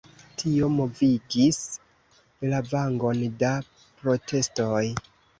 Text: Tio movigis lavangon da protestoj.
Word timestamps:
Tio 0.41 0.67
movigis 0.75 1.59
lavangon 2.53 3.21
da 3.43 3.51
protestoj. 3.99 4.81